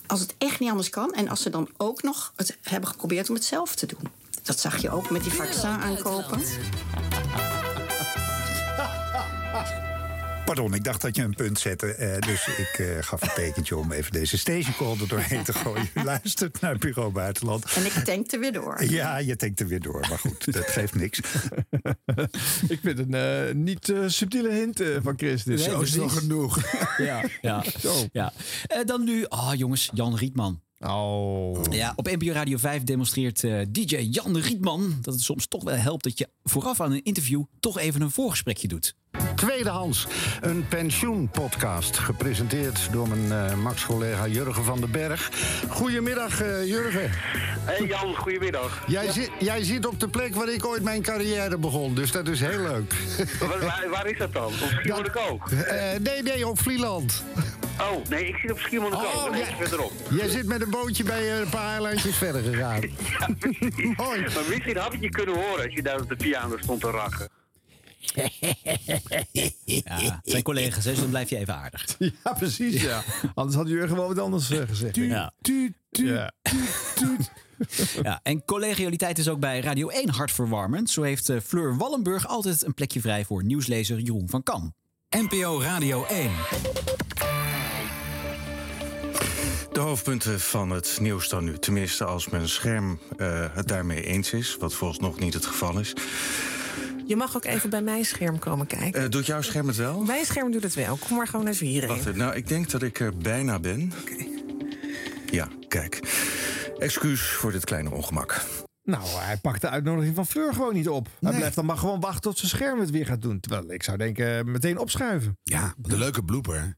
Als 0.07 0.21
het 0.21 0.35
echt 0.39 0.61
niet 0.61 0.71
anders 0.71 0.91
kan. 0.91 1.13
En 1.13 1.29
als 1.29 1.43
ze 1.43 1.51
dan 1.51 1.69
ook 1.77 2.03
nog 2.03 2.33
het 2.37 2.59
hebben 2.63 2.89
geprobeerd 2.91 3.29
om 3.29 3.35
het 3.35 3.45
zelf 3.45 3.75
te 3.75 3.87
doen. 3.87 4.09
Dat 4.47 4.61
zag 4.61 4.77
je 4.83 4.91
ook 4.91 5.11
met 5.11 5.23
die 5.23 5.33
vaccin 5.33 5.69
aankopen. 5.69 6.41
Pardon, 10.45 10.75
ik 10.75 10.85
dacht 10.85 11.01
dat 11.01 11.17
je 11.17 11.23
een 11.23 11.35
punt 11.35 11.59
zette. 11.59 11.87
eh, 11.95 12.19
dus 12.19 12.47
ik 12.47 12.79
eh, 12.79 12.87
gaf 13.01 13.23
een 13.23 13.31
tekentje 13.35 13.77
om 13.77 13.93
even 13.93 14.13
deze 14.13 14.39
stationcall 14.39 14.97
er 15.01 15.09
doorheen 15.09 15.45
te 15.45 15.53
gooien. 15.53 15.89
U 15.95 16.03
luistert 16.13 16.61
naar 16.61 16.79
Bureau 16.79 17.13
Buitenland. 17.13 17.65
En 17.65 17.85
ik 17.85 17.93
tankte 17.93 18.39
weer 18.39 18.53
door. 18.53 18.85
Ja, 18.85 19.17
je 19.19 19.37
denkt 19.37 19.61
er 19.61 19.67
weer 19.67 19.81
door. 19.81 20.07
Maar 20.09 20.19
goed, 20.19 20.53
dat 20.53 20.67
geeft 20.67 20.95
niks. 20.95 21.19
Ik 22.69 22.79
vind 22.83 22.99
een 22.99 23.15
eh, 23.15 23.55
niet 23.55 23.93
subtiele 24.07 24.53
hint 24.53 24.83
van 25.03 25.15
Chris. 25.17 25.43
dit. 25.45 25.61
Zo 25.61 25.81
is 25.81 25.89
het 25.91 25.99
wel 25.99 26.09
genoeg. 26.21 26.59
Ja, 26.99 27.25
ja. 27.41 27.65
ja. 28.13 28.33
Eh, 28.67 28.85
dan 28.85 29.05
nu, 29.05 29.27
ah 29.29 29.55
jongens, 29.55 29.91
Jan 29.95 30.17
Rietman. 30.17 30.61
Oh. 30.87 31.61
Ja, 31.71 31.93
op 31.97 32.07
NPO 32.07 32.33
Radio 32.33 32.59
5 32.59 32.83
demonstreert 32.83 33.45
eh, 33.45 33.61
DJ 33.69 33.97
Jan 33.97 34.39
Rietman 34.39 34.99
dat 35.01 35.15
het 35.15 35.23
soms 35.23 35.47
toch 35.47 35.65
wel 35.65 35.75
helpt 35.75 36.05
dat 36.05 36.19
je 36.19 36.29
vooraf 36.45 36.81
aan 36.81 36.93
een 36.93 37.05
interview 37.05 37.43
toch 37.61 37.79
even 37.79 38.01
een 38.01 38.11
voorgesprekje 38.11 38.69
doet. 38.69 38.95
Tweedehands, 39.35 40.07
een 40.41 40.69
pensioenpodcast. 40.69 41.99
Gepresenteerd 41.99 42.89
door 42.93 43.09
mijn 43.09 43.33
eh, 43.33 43.57
Max-collega 43.57 44.27
Jurgen 44.27 44.65
van 44.65 44.81
den 44.81 44.91
Berg. 44.91 45.31
Goedemiddag, 45.69 46.43
eh, 46.43 46.67
Jurgen. 46.67 47.11
Hey 47.65 47.87
Jan, 47.87 48.15
goedemiddag. 48.15 48.85
Jij, 48.87 49.13
zit, 49.13 49.31
jij 49.39 49.63
zit 49.65 49.87
op 49.87 50.01
de 50.01 50.09
plek 50.09 50.35
waar 50.35 50.49
ik 50.49 50.67
ooit 50.67 50.83
mijn 50.83 51.03
carrière 51.03 51.59
begon, 51.59 51.95
dus 51.95 52.13
dat 52.13 52.29
is 52.29 52.41
heel 52.41 52.61
leuk. 52.61 52.95
Waar, 53.41 53.61
waar, 53.61 53.87
waar 53.91 54.07
is 54.07 54.19
dat 54.19 54.33
dan? 54.33 54.47
Op 54.47 54.53
Schiermonnikoog? 54.53 55.53
Eh, 55.53 55.99
nee, 56.01 56.23
nee, 56.23 56.49
op 56.49 56.61
Vlieland. 56.61 57.25
Oh, 57.81 58.09
nee, 58.09 58.27
ik 58.29 58.37
zit 58.37 58.53
op 58.53 58.59
Schiermonnikoog. 58.59 59.15
Oh, 59.15 59.31
Oh, 59.31 59.37
ja. 59.37 59.45
verderop. 59.57 59.93
Jij 60.11 60.29
zit 60.29 60.47
met 60.47 60.61
een 60.63 60.71
bootje 60.71 61.05
bij 61.05 61.33
eh, 61.33 61.39
een 61.39 61.49
paar 61.49 61.73
eilandjes 61.73 62.17
verder 62.17 62.43
gegaan. 62.43 62.81
Maar 64.35 64.45
misschien 64.49 64.77
had 64.77 64.93
ik 64.93 65.01
je 65.01 65.09
kunnen 65.09 65.35
horen 65.35 65.65
als 65.65 65.75
je 65.75 65.83
daar 65.83 66.01
op 66.01 66.09
de 66.09 66.17
piano 66.17 66.57
stond 66.59 66.81
te 66.81 66.91
rachen. 66.91 67.29
Ja, 69.65 69.97
het 69.97 70.21
zijn 70.23 70.43
collega's, 70.43 70.85
dus 70.85 70.99
dan 70.99 71.09
blijf 71.11 71.31
je 71.31 71.37
even 71.37 71.55
aardig. 71.55 71.97
Ja, 71.99 72.33
precies, 72.39 72.83
ja. 72.83 73.03
Anders 73.35 73.57
had 73.57 73.69
Jurgen 73.69 73.97
wel 73.97 74.09
wat 74.09 74.19
anders 74.19 74.51
eh, 74.51 74.61
gezegd. 74.69 74.97
Ja. 74.97 75.33
Tuut, 75.41 75.73
tuut, 75.91 76.09
Ja. 76.09 76.33
tuut. 76.95 77.31
Ja, 78.03 78.21
en 78.23 78.45
collegialiteit 78.45 79.19
is 79.19 79.29
ook 79.29 79.41
bij 79.41 79.61
Radio 79.61 79.89
1 79.89 80.11
hartverwarmend. 80.11 80.91
Zo 80.91 81.03
heeft 81.03 81.29
eh, 81.29 81.37
Fleur 81.45 81.77
Wallenburg 81.77 82.27
altijd 82.27 82.65
een 82.65 82.75
plekje 82.75 83.01
vrij 83.01 83.25
voor 83.25 83.45
nieuwslezer 83.45 83.99
Jeroen 83.99 84.29
van 84.29 84.43
Kam. 84.43 84.75
NPO 85.11 85.61
Radio 85.61 86.05
1. 86.05 86.31
De 89.77 89.83
hoofdpunten 89.83 90.41
van 90.41 90.71
het 90.71 90.99
nieuws 91.01 91.29
dan 91.29 91.45
nu. 91.45 91.59
Tenminste, 91.59 92.05
als 92.05 92.29
mijn 92.29 92.49
scherm 92.49 92.99
eh, 93.17 93.45
het 93.53 93.69
daarmee 93.69 94.03
eens 94.03 94.33
is. 94.33 94.57
Wat 94.61 94.75
volgens 94.75 94.99
nog 95.01 95.19
niet 95.19 95.35
het 95.35 95.47
geval 95.47 95.79
is. 95.79 95.93
Je 97.07 97.17
mag 97.17 97.37
ook 97.37 97.45
even 97.45 97.71
bij 97.71 97.83
mijn 97.83 98.05
scherm 98.05 98.39
komen 98.39 98.67
kijken. 98.67 99.03
Eh, 99.03 99.11
doet 99.11 99.27
jouw 99.27 99.41
scherm 99.43 99.67
het 99.67 99.77
wel? 99.77 100.01
Mijn 100.01 100.25
scherm 100.25 100.53
doet 100.53 100.63
het 100.63 100.75
wel. 100.75 100.97
Kom 100.97 101.17
maar 101.17 101.27
gewoon 101.29 101.47
even 101.47 101.67
hierheen. 101.67 101.89
Wacht, 101.89 102.01
even. 102.01 102.17
nou, 102.17 102.35
ik 102.35 102.49
denk 102.49 102.71
dat 102.71 102.83
ik 102.83 103.01
er 103.01 103.17
bijna 103.17 103.59
ben. 103.59 103.93
Ja, 105.31 105.49
kijk. 105.69 106.01
Excuus 106.79 107.21
voor 107.21 107.53
dit 107.53 107.65
kleine 107.65 107.91
ongemak. 107.91 108.45
Nou, 108.83 109.03
hij 109.09 109.37
pakt 109.37 109.61
de 109.61 109.69
uitnodiging 109.69 110.15
van 110.15 110.27
Fleur 110.27 110.53
gewoon 110.53 110.75
niet 110.75 110.89
op. 110.89 111.07
Hij 111.21 111.31
Nee. 111.31 111.39
blijft 111.39 111.57
dan 111.57 111.65
maar 111.67 111.79
gewoon 111.79 112.01
wachten 112.01 112.21
tot 112.23 112.39
zijn 112.39 112.51
scherm 112.51 112.81
het 112.81 112.91
weer 112.91 113.07
gaat 113.07 113.23
doen. 113.23 113.41
Terwijl 113.41 113.73
ik 113.73 113.83
zou 113.83 113.97
denken, 113.97 114.51
meteen 114.51 114.79
opschuiven. 114.79 115.39
Ja, 115.43 115.75
wat 115.79 115.93
een 115.93 115.99
leuke 115.99 116.25
blooper. 116.25 116.77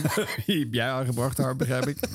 Die 0.46 0.58
heb 0.58 0.74
jij 0.74 0.90
aangebracht, 0.90 1.38
Harm, 1.38 1.56
begrijp 1.56 1.86
ik. 1.86 1.98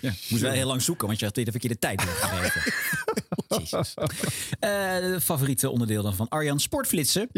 Ja, 0.00 0.12
moest 0.28 0.42
wel 0.42 0.52
heel 0.52 0.66
lang 0.66 0.82
zoeken, 0.82 1.06
want 1.06 1.18
je 1.18 1.24
had 1.24 1.36
weer 1.36 1.44
de 1.44 1.50
verkeerde 1.50 1.78
tijd 1.78 2.02
doorgegeven. 2.04 2.72
Jezus. 3.58 3.94
Eh, 4.60 5.20
favoriete 5.20 5.70
onderdeel 5.70 6.02
dan 6.02 6.14
van 6.14 6.28
Arjan, 6.28 6.60
sportflitsen. 6.60 7.28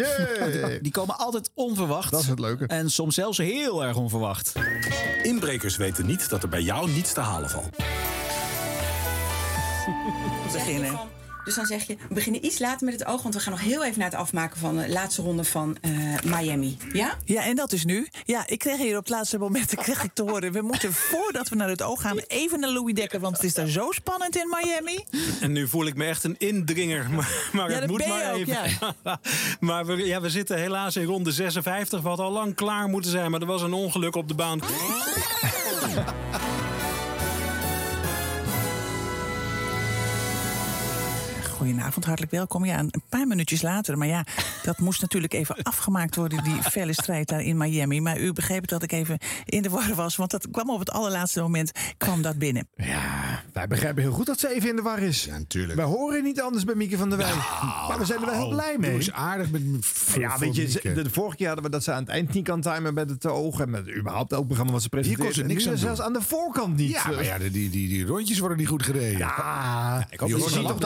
Die 0.83 0.93
komen 0.93 1.19
altijd 1.19 1.51
onverwacht. 1.55 2.11
Dat 2.11 2.21
is 2.21 2.27
het 2.27 2.39
leuke. 2.39 2.67
En 2.67 2.91
soms 2.91 3.15
zelfs 3.15 3.39
heel 3.39 3.85
erg 3.85 3.97
onverwacht. 3.97 4.53
Inbrekers 5.23 5.77
weten 5.77 6.07
niet 6.07 6.29
dat 6.29 6.43
er 6.43 6.49
bij 6.49 6.63
jou 6.63 6.91
niets 6.91 7.13
te 7.13 7.21
halen 7.21 7.51
valt. 7.51 7.77
beginnen. 10.53 10.99
Dus 11.47 11.55
dan 11.55 11.67
zeg 11.67 11.87
je, 11.87 11.97
we 12.09 12.15
beginnen 12.15 12.45
iets 12.45 12.59
later 12.59 12.87
met 12.87 12.99
het 12.99 13.09
oog, 13.09 13.23
want 13.23 13.35
we 13.35 13.41
gaan 13.41 13.53
nog 13.53 13.63
heel 13.63 13.85
even 13.85 13.99
naar 13.99 14.11
het 14.11 14.19
afmaken 14.19 14.61
van 14.61 14.77
de 14.77 14.89
laatste 14.89 15.23
ronde 15.23 15.45
van 15.45 15.77
eh, 15.81 15.91
Miami. 16.25 16.77
Ja? 16.93 17.17
Ja, 17.25 17.45
en 17.45 17.57
dat 17.57 17.73
is 17.73 17.85
nu. 17.85 18.09
Ja, 18.25 18.47
ik 18.47 18.59
kreeg 18.59 18.77
hier 18.77 18.97
op 18.97 19.05
het 19.05 19.09
laatste 19.09 19.39
moment 19.39 19.75
kreeg 19.85 20.05
ik 20.05 20.11
te 20.15 20.23
horen... 20.23 20.53
we 20.53 20.63
moeten 20.63 20.93
voordat 20.93 21.49
we 21.49 21.57
naar 21.57 21.69
het 21.69 21.83
oog 21.83 22.01
gaan 22.01 22.19
even 22.19 22.61
naar 22.61 22.71
Louis 22.71 22.95
Dekker... 22.95 23.21
want 23.21 23.37
het 23.37 23.45
is 23.45 23.55
daar 23.55 23.69
zo 23.69 23.91
spannend 23.91 24.37
in 24.37 24.49
Miami. 24.61 25.05
En 25.41 25.53
nu 25.53 25.69
voel 25.69 25.87
ik 25.87 25.95
me 25.95 26.05
echt 26.05 26.25
een 26.25 26.39
indringer. 26.39 27.07
Maar, 27.17 27.51
maar 27.53 27.71
Ja, 27.71 27.81
het 27.81 27.91
moet 27.91 28.07
maar 28.07 28.33
ook, 28.33 28.39
even. 28.39 28.95
maar 29.61 29.87
we, 29.87 30.07
ja, 30.07 30.21
we 30.21 30.31
zitten 30.31 30.59
helaas 30.59 30.97
in 30.97 31.05
ronde 31.05 31.33
56. 31.33 32.01
Wat 32.01 32.19
al 32.19 32.33
lang 32.33 32.55
klaar 32.55 32.89
moeten 32.89 33.11
zijn. 33.11 33.31
Maar 33.31 33.41
er 33.41 33.47
was 33.47 33.63
een 33.63 33.73
ongeluk 33.73 34.15
op 34.17 34.29
de 34.29 34.35
baan. 34.35 34.61
Goedenavond, 41.67 42.05
hartelijk 42.05 42.33
welkom. 42.33 42.65
Ja, 42.65 42.79
een 42.79 43.03
paar 43.09 43.27
minuutjes 43.27 43.63
later. 43.63 43.99
Maar 43.99 44.07
ja, 44.07 44.25
dat 44.63 44.79
moest 44.79 45.01
natuurlijk 45.01 45.33
even 45.33 45.63
afgemaakt 45.73 46.17
worden, 46.17 46.45
die 46.45 46.63
felle 46.63 46.93
strijd 46.93 47.29
daar 47.29 47.43
in 47.43 47.57
Miami. 47.57 48.01
Maar 48.01 48.19
u 48.21 48.33
begreep 48.33 48.67
dat 48.67 48.83
ik 48.83 48.93
even 48.93 49.19
in 49.45 49.63
de 49.63 49.69
war 49.69 49.95
was, 49.95 50.17
want 50.17 50.31
dat 50.31 50.51
kwam 50.51 50.71
op 50.71 50.79
het 50.79 50.91
allerlaatste 50.91 51.41
moment 51.41 51.73
kwam 51.97 52.23
dat 52.23 52.39
binnen. 52.39 52.69
Ja, 52.77 53.43
wij 53.53 53.67
begrijpen 53.67 54.03
heel 54.03 54.13
goed 54.13 54.27
dat 54.27 54.39
ze 54.39 54.55
even 54.55 54.69
in 54.69 54.77
de 54.77 54.83
war 54.83 54.99
is. 54.99 55.25
Ja, 55.25 55.39
natuurlijk. 55.39 55.75
Wij 55.75 55.85
horen 55.85 56.23
niet 56.23 56.41
anders 56.41 56.65
bij 56.65 56.75
Mieke 56.75 56.97
van 56.97 57.09
der 57.09 57.19
Wij. 57.19 57.35
maar 57.89 57.99
we 57.99 58.05
zijn 58.05 58.21
er 58.21 58.27
wel 58.27 58.35
heel 58.35 58.49
blij 58.49 58.77
mee. 58.79 58.91
Eens 58.91 59.13
aardig 59.13 59.51
met 59.51 59.63
ja, 60.15 60.39
weet 60.39 60.57
je, 60.57 60.81
de, 60.83 61.11
vorige 61.11 61.37
keer 61.37 61.47
hadden 61.47 61.65
we 61.65 61.71
dat 61.71 61.85
ze 61.85 61.93
aan 61.93 62.03
het 62.03 62.09
eind 62.09 62.33
niet 62.33 62.45
kan 62.45 62.61
timen 62.61 62.95
met 62.95 63.11
het 63.11 63.27
oog 63.27 63.61
en 63.61 63.71
met 63.71 63.97
überhaupt 63.97 64.33
elk 64.33 64.47
programma 64.47 64.73
wat 64.73 64.83
ze 64.83 64.89
Hier 64.91 65.01
presenteert. 65.01 65.27
kon 65.27 65.35
ze 65.37 65.43
En 65.43 65.49
niks 65.49 65.65
nu 65.65 65.71
aan 65.71 65.79
zelfs 65.79 66.01
aan 66.01 66.13
de 66.13 66.23
voorkant 66.23 66.77
niet. 66.77 66.91
Ja, 66.91 67.11
maar 67.11 67.25
ja, 67.25 67.39
die, 67.39 67.51
die, 67.51 67.71
die, 67.71 67.89
die 67.89 68.07
rondjes 68.07 68.39
worden 68.39 68.59
niet 68.59 68.69
goed 68.69 68.83
gereden. 68.83 69.19
Ja, 69.19 70.07
ik 70.11 70.21
hoop 70.21 70.29
Je 70.29 70.35
dat 70.35 70.43
hoort 70.43 70.53
ze 70.53 70.59
alleen 70.59 70.77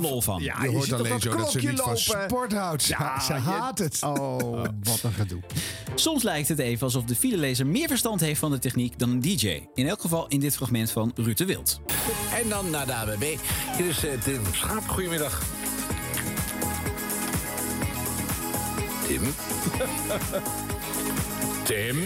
lol 0.00 0.20
van. 0.22 0.42
Ja, 0.42 0.56
je, 0.62 0.70
je 0.70 0.76
hoort 0.76 0.92
alleen 0.92 1.10
dat 1.12 1.22
zo 1.22 1.36
dat 1.36 1.50
ze 1.50 1.58
niet 1.58 1.80
van 1.80 1.96
sport 1.96 2.52
houdt. 2.52 2.82
Ze, 2.82 2.88
Ja, 2.98 3.20
ze 3.20 3.32
haat 3.32 3.78
het. 3.78 4.02
Oh, 4.02 4.64
wat 4.82 5.00
een 5.02 5.12
gedoe. 5.12 5.40
Soms 5.94 6.22
lijkt 6.22 6.48
het 6.48 6.58
even 6.58 6.84
alsof 6.84 7.04
de 7.04 7.14
filelezer 7.16 7.66
meer 7.66 7.88
verstand 7.88 8.20
heeft 8.20 8.40
van 8.40 8.50
de 8.50 8.58
techniek 8.58 8.98
dan 8.98 9.10
een 9.10 9.20
DJ. 9.20 9.62
In 9.74 9.88
elk 9.88 10.00
geval 10.00 10.26
in 10.28 10.40
dit 10.40 10.56
fragment 10.56 10.90
van 10.90 11.12
Ruud 11.14 11.36
de 11.36 11.44
Wild. 11.44 11.80
En 12.42 12.48
dan 12.48 12.70
naar 12.70 12.86
de 12.86 12.92
AWB. 12.94 13.36
Hier 13.76 13.88
is 13.88 14.04
eh, 14.04 14.20
Tim 14.20 14.40
Schaap. 14.52 14.88
Goedemiddag. 14.88 15.42
Tim. 19.06 19.22
Tim. 21.64 21.96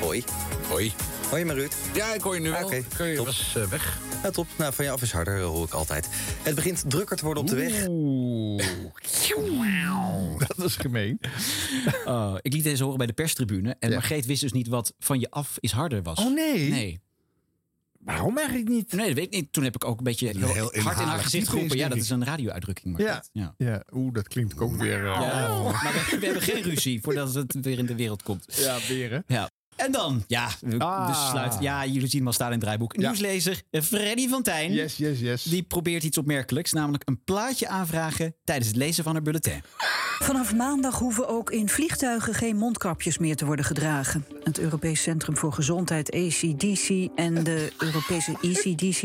Hoi. 0.00 0.24
Hoi. 0.68 0.92
Hoi, 1.30 1.44
maar 1.44 1.56
Ruud. 1.56 1.72
Ja, 1.94 2.14
ik 2.14 2.20
hoor 2.20 2.34
je 2.34 2.40
nu 2.40 2.50
wel. 2.50 2.64
Oké, 2.64 2.82
Kun 2.96 3.06
je 3.06 3.16
top. 3.16 3.26
was 3.26 3.54
eh, 3.56 3.64
weg. 3.64 3.98
Ja, 4.22 4.30
top. 4.30 4.46
Nou, 4.58 4.72
van 4.72 4.84
je 4.84 4.90
af 4.90 5.02
is 5.02 5.12
harder, 5.12 5.40
hoor 5.40 5.64
ik 5.66 5.72
altijd. 5.72 6.08
Het 6.42 6.54
begint 6.54 6.84
drukker 6.90 7.16
te 7.16 7.24
worden 7.24 7.42
op 7.42 7.48
de 7.48 7.56
weg. 7.56 7.86
Oeh. 7.88 8.62
Dat 10.56 10.58
is 10.66 10.76
gemeen. 10.76 11.18
Oh, 12.04 12.34
ik 12.42 12.52
liet 12.52 12.64
deze 12.64 12.82
horen 12.82 12.98
bij 12.98 13.06
de 13.06 13.12
perstribune. 13.12 13.76
En 13.78 13.90
Margreet 13.90 14.26
wist 14.26 14.40
dus 14.40 14.52
niet 14.52 14.68
wat 14.68 14.94
van 14.98 15.20
je 15.20 15.30
af 15.30 15.56
is 15.60 15.72
harder 15.72 16.02
was. 16.02 16.18
Oh, 16.18 16.34
nee? 16.34 16.70
Nee. 16.70 17.00
Waarom 17.98 18.36
eigenlijk 18.38 18.68
niet? 18.68 18.92
Nee, 18.92 19.06
dat 19.06 19.14
weet 19.14 19.24
ik 19.24 19.32
niet. 19.32 19.52
Toen 19.52 19.64
heb 19.64 19.74
ik 19.74 19.84
ook 19.84 19.98
een 19.98 20.04
beetje 20.04 20.26
heel, 20.26 20.52
heel 20.52 20.72
hard 20.82 21.00
in 21.00 21.06
haar 21.06 21.18
gezicht 21.18 21.48
geroepen. 21.48 21.76
Ja, 21.76 21.88
dat 21.88 21.98
is 21.98 22.10
een 22.10 22.24
radio-uitdrukking. 22.24 22.98
Ja. 22.98 23.24
Ja. 23.32 23.54
ja, 23.56 23.82
oeh, 23.92 24.14
dat 24.14 24.28
klinkt 24.28 24.58
ook 24.58 24.76
weer... 24.76 24.98
eh, 24.98 25.20
Ja, 25.20 25.58
oh. 25.60 25.82
Maar 25.82 25.92
we, 26.10 26.18
we 26.18 26.24
hebben 26.24 26.42
geen 26.42 26.62
ruzie 26.62 27.00
voordat 27.02 27.34
het 27.34 27.54
weer 27.60 27.78
in 27.78 27.86
de 27.86 27.94
wereld 27.94 28.22
komt. 28.22 28.44
Ja, 28.56 28.78
weer 28.88 29.10
hè? 29.10 29.18
Ja. 29.34 29.50
En 29.76 29.92
dan, 29.92 30.24
ja, 30.26 30.48
we 30.60 30.78
Ah. 30.78 31.06
besluiten. 31.06 31.62
Ja, 31.62 31.86
jullie 31.86 32.08
zien 32.08 32.18
hem 32.18 32.26
al 32.26 32.32
staan 32.32 32.46
in 32.46 32.52
het 32.52 32.60
draaiboek. 32.62 32.92
Ja. 32.96 33.00
Nieuwslezer 33.00 33.62
eh, 33.70 33.82
Freddy 33.82 34.28
van 34.28 34.42
Tijn. 34.42 34.72
Yes, 34.72 34.96
yes, 34.96 35.20
yes. 35.20 35.42
Die 35.42 35.62
probeert 35.62 36.02
iets 36.02 36.18
opmerkelijks, 36.18 36.72
namelijk 36.72 37.02
een 37.08 37.24
plaatje 37.24 37.68
aanvragen 37.68 38.34
tijdens 38.44 38.68
het 38.68 38.76
lezen 38.76 39.04
van 39.04 39.12
haar 39.12 39.22
bulletin. 39.22 39.62
Vanaf 40.18 40.54
maandag 40.54 40.98
hoeven 40.98 41.28
ook 41.28 41.50
in 41.50 41.68
vliegtuigen 41.68 42.34
geen 42.34 42.56
mondkapjes 42.56 43.18
meer 43.18 43.36
te 43.36 43.44
worden 43.44 43.64
gedragen. 43.64 44.26
Het 44.44 44.58
Europees 44.58 45.02
Centrum 45.02 45.36
voor 45.36 45.52
Gezondheid, 45.52 46.10
ACDC, 46.12 47.08
en 47.14 47.44
de 47.44 47.72
Europese 47.78 48.36
ECDC 48.40 49.02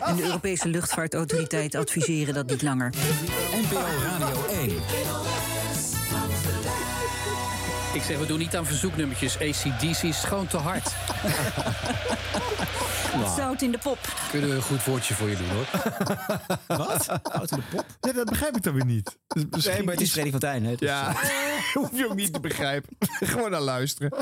en 0.00 0.16
de 0.16 0.22
Europese 0.24 0.68
Luchtvaartautoriteit 0.68 1.74
adviseren 1.74 2.34
dat 2.34 2.46
niet 2.50 2.62
langer. 2.62 2.92
NPO 3.54 3.80
Radio 4.02 4.44
1. 4.46 4.70
Ik 7.96 8.02
zeg, 8.02 8.18
we 8.18 8.26
doen 8.26 8.38
niet 8.38 8.56
aan 8.56 8.66
verzoeknummertjes. 8.66 9.38
ACDC 9.38 10.02
is 10.02 10.18
gewoon 10.18 10.46
te 10.46 10.56
hard. 10.56 10.86
Zout 13.36 13.62
in 13.62 13.72
de 13.72 13.78
pop. 13.78 13.98
Kunnen 14.30 14.48
we 14.48 14.54
een 14.54 14.62
goed 14.62 14.84
woordje 14.84 15.14
voor 15.14 15.28
je 15.28 15.36
doen, 15.36 15.48
hoor. 15.48 15.66
Wat? 16.86 17.04
Zout 17.04 17.50
in 17.50 17.56
de 17.56 17.76
pop? 17.76 17.84
Ja, 18.00 18.12
dat 18.12 18.28
begrijp 18.28 18.56
ik 18.56 18.62
dan 18.62 18.74
weer 18.74 18.84
niet. 18.84 19.16
Dus 19.26 19.44
misschien 19.50 19.74
Nee, 19.76 19.84
maar 19.84 19.94
het 19.94 20.02
is 20.02 20.12
Freddy 20.12 20.30
van 20.30 20.40
Tijn. 20.40 20.64
Hè? 20.64 20.74
Dus, 20.74 20.88
Ja, 20.88 21.14
hoef 21.74 21.90
je 21.92 22.06
ook 22.08 22.14
niet 22.14 22.32
te 22.32 22.40
begrijpen. 22.40 22.96
Gewoon 22.98 23.50
naar 23.50 23.60
luisteren. 23.60 24.12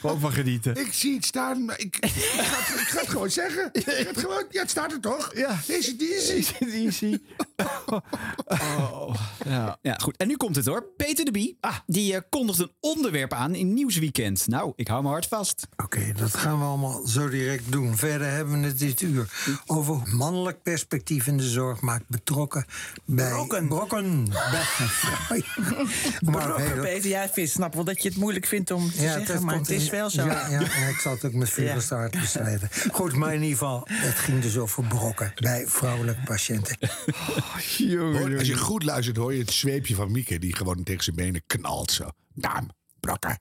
Gewoon 0.00 0.20
van 0.20 0.32
genieten. 0.32 0.76
Ik 0.76 0.92
zie 0.92 1.14
het 1.14 1.24
staan, 1.24 1.64
maar 1.64 1.78
ik, 1.80 1.96
ik, 1.96 2.10
ga, 2.10 2.56
het, 2.58 2.80
ik 2.80 2.88
ga 2.88 3.00
het 3.00 3.08
gewoon 3.08 3.30
zeggen. 3.30 3.68
Ik 3.72 3.84
ga 3.84 3.92
het, 3.92 4.18
gewoon, 4.18 4.44
ja, 4.50 4.60
het 4.60 4.70
staat 4.70 4.92
er 4.92 5.00
toch? 5.00 5.30
Ja. 5.34 5.58
Deze 5.66 5.96
die 5.96 6.14
is 6.14 6.52
Easy. 6.58 7.18
Oh, 8.58 9.14
ja. 9.44 9.78
ja, 9.82 9.94
goed. 10.02 10.16
En 10.16 10.26
nu 10.28 10.36
komt 10.36 10.56
het 10.56 10.66
hoor. 10.66 10.84
Peter 10.96 11.24
de 11.24 11.30
Bie, 11.30 11.56
ah, 11.60 11.76
die 11.86 12.14
eh, 12.14 12.20
kondigt 12.30 12.58
een 12.58 12.72
onderwerp 12.80 13.32
aan 13.32 13.54
in 13.54 13.74
Nieuwsweekend. 13.74 14.46
Nou, 14.48 14.72
ik 14.76 14.88
hou 14.88 15.02
me 15.02 15.08
hard 15.08 15.26
vast. 15.26 15.66
Oké, 15.76 16.12
dat 16.16 16.36
gaan 16.36 16.58
we 16.58 16.64
allemaal 16.64 17.06
zo 17.06 17.28
direct 17.28 17.72
doen. 17.72 17.96
Verder 17.96 18.30
hebben 18.30 18.60
we 18.60 18.66
het 18.66 18.78
dit 18.78 19.00
uur 19.00 19.28
over 19.66 20.00
mannelijk 20.16 20.62
perspectief 20.62 21.26
in 21.26 21.36
de 21.36 21.48
zorg 21.48 21.80
maakt 21.80 22.08
betrokken 22.08 22.64
bij 23.04 23.30
brokken. 23.30 23.68
brokken 23.68 24.24
bij 24.28 25.42
heel- 26.56 26.80
Peter, 26.82 27.08
ja, 27.10 27.28
ik 27.34 27.48
snap 27.48 27.74
wel 27.74 27.84
dat 27.84 28.02
je 28.02 28.08
het 28.08 28.18
moeilijk 28.18 28.46
vindt 28.46 28.70
om 28.70 28.90
te 28.90 28.96
zeggen, 28.96 29.44
maar 29.44 29.54
het 29.58 29.70
is 29.70 29.84
in- 29.84 29.90
wel 29.90 30.10
zo. 30.10 30.24
Ja, 30.26 30.48
ja, 30.48 30.60
ja, 30.60 30.66
ik 30.88 30.98
zal 31.02 31.12
het 31.12 31.24
ook 31.24 31.32
met 31.32 31.50
vuur 31.50 31.64
Ja. 31.64 31.72
en 31.74 31.82
staart 31.82 32.20
beschrijven. 32.20 32.68
Goed, 32.92 33.12
maar 33.14 33.34
in 33.34 33.42
ieder 33.42 33.58
geval, 33.58 33.86
het 33.90 34.14
ging 34.14 34.42
dus 34.42 34.56
over 34.58 34.84
brokken 34.84 35.32
bij 35.34 35.64
vrouwelijke 35.66 36.20
patiënten. 36.24 36.76
Hoor, 37.88 38.38
als 38.38 38.46
je 38.46 38.56
goed 38.56 38.82
luistert, 38.82 39.16
hoor 39.16 39.33
je 39.34 39.42
het 39.42 39.52
zweepje 39.52 39.94
van 39.94 40.12
Mieke... 40.12 40.38
die 40.38 40.56
gewoon 40.56 40.82
tegen 40.82 41.04
zijn 41.04 41.16
benen 41.16 41.42
knalt 41.46 41.90
zo. 41.90 42.08
Naam, 42.34 42.68
brakker. 43.00 43.38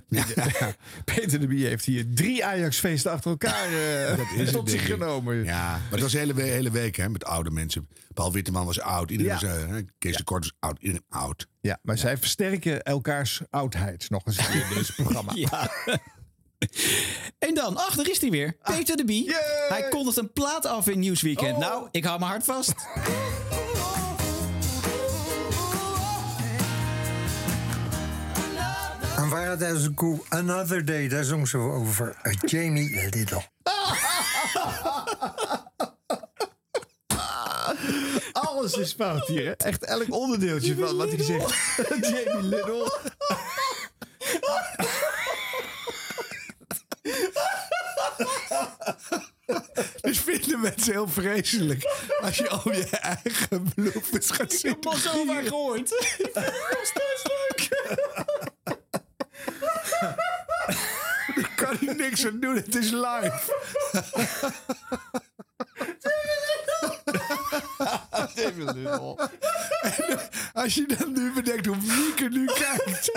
Peter 1.04 1.40
de 1.40 1.46
Bie 1.46 1.66
heeft 1.66 1.84
hier 1.84 2.06
drie 2.14 2.44
Ajax-feesten 2.44 3.10
achter 3.12 3.30
elkaar 3.30 3.64
eh, 4.08 4.16
Dat 4.16 4.26
is 4.34 4.40
het, 4.40 4.52
tot 4.52 4.70
zich 4.70 4.86
genomen. 4.86 5.44
Ja, 5.44 5.70
maar 5.70 5.90
het 5.90 6.00
was 6.00 6.12
de 6.12 6.18
hele, 6.18 6.34
we- 6.34 6.42
hele 6.42 6.70
week 6.70 6.96
hè, 6.96 7.08
met 7.08 7.24
oude 7.24 7.50
mensen. 7.50 7.88
Paul 8.14 8.32
Witteman 8.32 8.66
was 8.66 8.80
oud. 8.80 9.10
Iedereen 9.10 9.32
Ja. 9.32 9.40
was, 9.40 9.56
eh, 9.62 9.68
hè, 9.68 9.80
Kees 9.98 10.16
de 10.16 10.24
Kort 10.24 10.42
was 10.42 10.52
oud. 10.58 10.78
Iedereen 10.80 11.04
oud. 11.08 11.46
Ja, 11.60 11.78
maar 11.82 11.98
zij 11.98 12.16
versterken 12.18 12.82
elkaars 12.82 13.40
oudheid 13.50 14.10
nog 14.10 14.26
eens 14.26 14.38
in 14.38 14.62
deze 14.74 14.92
programma. 14.94 15.32
Ja. 15.48 15.70
En 17.38 17.54
dan, 17.54 17.76
ach, 17.76 17.94
daar 17.96 18.08
is 18.10 18.20
hij 18.20 18.30
weer. 18.30 18.56
Peter 18.62 18.96
de 18.96 19.04
Bie. 19.04 19.34
Hij 19.68 19.86
kondigt 19.90 20.16
een 20.16 20.32
plaat 20.32 20.66
af 20.66 20.88
in 20.88 20.98
Nieuwsweekend. 20.98 21.56
Nou, 21.58 21.88
ik 21.90 22.04
hou 22.04 22.18
me 22.18 22.24
hard 22.24 22.44
vast. 22.44 22.74
waren 29.30 29.58
tijdens 29.58 29.84
een 29.84 29.94
koe 29.94 30.20
Another 30.28 30.84
Day. 30.84 31.08
Daar 31.08 31.24
zong 31.24 31.48
ze 31.48 31.58
over 31.58 32.16
eh, 32.22 32.32
Jamie 32.46 33.08
Little. 33.10 33.42
Alles 38.32 38.72
is 38.72 38.92
fout 38.92 39.26
hier. 39.26 39.56
Echt 39.56 39.84
elk 39.84 40.12
onderdeeltje 40.14 40.74
van 40.74 40.96
wat 40.96 41.08
hij 41.08 41.24
zegt. 41.24 41.54
Jamie 42.00 42.42
Little. 42.42 42.98
Dus 50.00 50.20
vinden 50.20 50.60
mensen 50.60 50.92
heel 50.92 51.08
vreselijk 51.08 51.84
als 52.20 52.36
je 52.36 52.48
al 52.48 52.72
je 52.72 52.88
eigen 52.90 53.72
bloed 53.74 54.30
gaat 54.30 54.52
zitten. 54.52 54.58
Ik 54.58 54.62
heb 54.62 54.80
pas 54.80 55.08
al 55.08 55.26
gehoord. 55.44 55.88
Dat 56.32 56.44
is 56.84 56.92
leuk. 57.22 57.79
Aan 62.26 62.40
doen, 62.40 62.54
het 62.54 62.74
is 62.74 62.90
live. 62.90 63.40
En 68.40 70.30
als 70.52 70.74
je 70.74 70.86
dan 70.98 71.12
nu 71.12 71.32
bedenkt 71.32 71.66
hoe 71.66 71.76
Mieke 71.76 72.28
nu 72.28 72.44
kijkt. 72.44 73.12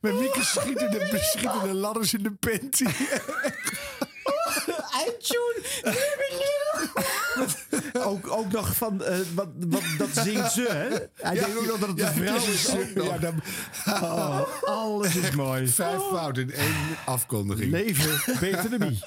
Met 0.00 0.14
Mieke 0.14 0.44
schieten 0.44 0.90
de, 0.90 1.18
schieten 1.22 1.60
de 1.62 1.74
ladders 1.74 2.14
in 2.14 2.22
de 2.22 2.32
panty. 2.32 2.86
Eindtune. 4.92 5.62
Ook, 8.12 8.30
ook 8.30 8.52
nog 8.52 8.76
van, 8.76 9.02
eh, 9.04 9.18
wat, 9.34 9.48
wat, 9.68 9.82
dat 9.98 10.08
zingt 10.24 10.52
ze, 10.52 10.66
hè? 10.70 10.88
Hij 11.28 11.34
denkt 11.34 11.56
ook 11.58 11.66
nog 11.66 11.78
dat 11.78 11.88
het 11.88 12.00
een 12.00 12.12
vrouw 12.12 12.36
is. 12.36 12.70
ook 12.70 12.94
nog. 12.94 13.06
Ja, 13.06 13.18
dan, 13.18 13.42
Oh, 13.86 14.40
alles 14.62 15.16
is 15.16 15.30
mooi. 15.30 15.68
Vijf 15.68 16.00
fouten 16.10 16.42
in 16.42 16.52
één 16.54 16.74
afkondiging. 17.06 17.70
Leven, 17.70 18.38
beter 18.40 18.78
dan 18.78 18.88
wie. 18.88 19.00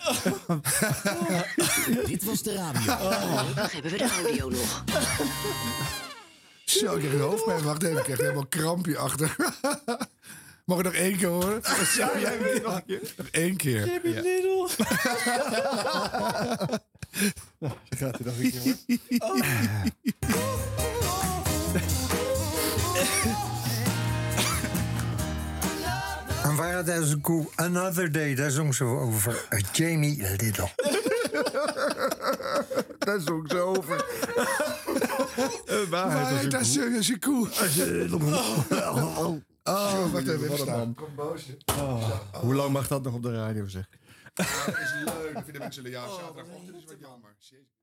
Dit 2.06 2.24
was 2.24 2.44
de 2.44 2.54
radio. 2.54 2.82
Nog 3.56 3.72
hebben 3.72 3.92
we 3.92 3.98
de 3.98 4.10
audio 4.24 4.50
nog. 4.50 4.84
Zo, 6.66 6.94
ik 6.94 7.00
krijg 7.00 7.14
een 7.14 7.20
hoofdpijn. 7.20 7.64
Wacht 7.64 7.84
even, 7.84 7.98
ik 7.98 8.04
krijg 8.04 8.20
helemaal 8.20 8.42
een 8.42 8.50
krampje 8.50 8.98
achter. 8.98 9.36
Mag 10.66 10.78
ik 10.78 10.84
nog 10.84 10.94
één 10.94 11.18
keer 11.18 11.28
horen? 11.28 11.62
Ja, 11.98 12.20
jij 12.20 12.40
weet 12.42 12.64
nog 12.64 12.76
een 12.76 12.86
keer. 12.86 13.14
Nog 13.18 13.28
één 13.32 13.56
keer. 13.56 13.86
Jimmy 14.04 14.16
Ja. 14.16 14.22
Little. 14.22 14.68
Zo 17.98 18.06
gaat 18.06 18.18
het 18.18 18.26
nog 18.26 18.38
een 18.40 18.52
keer, 18.52 18.62
hoor. 18.62 20.36
En 26.44 26.56
waar 26.56 26.76
het 26.76 26.90
als 26.90 27.12
een 27.12 27.22
koe 27.22 27.48
Another 27.56 28.12
Day, 28.12 28.36
daar 28.36 28.52
zong 28.52 28.76
ze 28.76 28.84
over 28.84 29.46
eh, 29.50 29.60
Jamie 29.72 30.18
Little. 30.38 30.70
Daar 33.00 33.20
zong 33.20 33.50
ze 33.52 33.58
over. 33.58 34.06
waarheid 35.90 35.90
Waar, 35.90 36.32
als 36.32 36.44
een 36.44 36.50
daar 36.50 36.60
koe. 36.62 37.06
een 37.10 37.20
koe. 37.20 37.48
Oh, 39.64 40.12
wacht 40.12 40.12
even, 40.12 40.12
Wat 40.12 40.22
even 40.28 40.52
een 40.52 40.58
staan. 40.58 40.78
man. 40.78 40.94
Kom 40.94 41.16
boos. 41.16 41.44
Oh, 41.66 42.10
Hoe 42.34 42.54
lang 42.56 42.72
mag 42.72 42.88
dat 42.88 43.04
nog 43.04 43.14
op 43.14 43.24
de 43.24 43.32
radio, 43.34 43.68
zeg? 43.68 43.88
Ah, 44.34 44.66
dat 44.66 44.78
is 44.78 44.94
leuk. 45.06 45.34
Dat 45.34 45.44
vinden 45.44 45.62
mensen 45.62 45.84
ja, 45.92 46.08
zaterdagochtend 46.08 46.76
is 46.78 46.84
wat 46.86 46.96
jammer. 47.00 47.36
Jezus. 47.40 47.75